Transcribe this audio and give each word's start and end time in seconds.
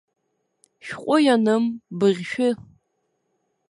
Шәҟәы 0.85 1.17
ианым, 1.25 1.63
быӷьшәы. 1.97 2.49